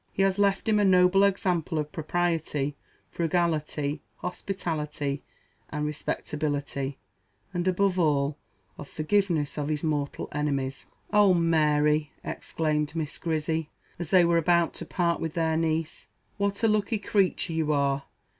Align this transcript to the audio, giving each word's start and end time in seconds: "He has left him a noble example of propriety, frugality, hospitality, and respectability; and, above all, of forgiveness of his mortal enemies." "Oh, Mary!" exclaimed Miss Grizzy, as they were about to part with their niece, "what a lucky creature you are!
"He 0.11 0.23
has 0.23 0.39
left 0.39 0.67
him 0.67 0.79
a 0.79 0.83
noble 0.83 1.23
example 1.23 1.77
of 1.77 1.91
propriety, 1.91 2.75
frugality, 3.11 4.01
hospitality, 4.15 5.21
and 5.69 5.85
respectability; 5.85 6.97
and, 7.53 7.67
above 7.67 7.99
all, 7.99 8.35
of 8.79 8.89
forgiveness 8.89 9.59
of 9.59 9.67
his 9.69 9.83
mortal 9.83 10.27
enemies." 10.31 10.87
"Oh, 11.13 11.35
Mary!" 11.35 12.13
exclaimed 12.23 12.95
Miss 12.95 13.19
Grizzy, 13.19 13.69
as 13.99 14.09
they 14.09 14.25
were 14.25 14.39
about 14.39 14.73
to 14.73 14.87
part 14.87 15.21
with 15.21 15.35
their 15.35 15.55
niece, 15.55 16.07
"what 16.37 16.63
a 16.63 16.67
lucky 16.67 16.97
creature 16.97 17.53
you 17.53 17.71
are! 17.71 18.05